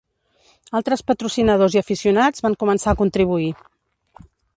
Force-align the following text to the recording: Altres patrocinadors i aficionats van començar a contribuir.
Altres 0.77 1.03
patrocinadors 1.09 1.75
i 1.77 1.79
aficionats 1.81 2.45
van 2.45 2.57
començar 2.65 2.95
a 2.95 2.99
contribuir. 3.03 3.51